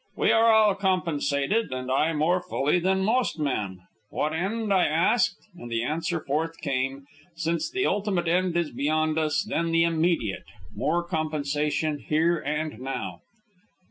[0.15, 3.81] We are all compensated, and I more fully than most men.
[4.09, 4.73] What end?
[4.73, 9.83] I asked, and the answer forthcame: Since the ultimate end is beyond us, then the
[9.83, 10.45] immediate.
[10.75, 13.21] More compensation, here and now!"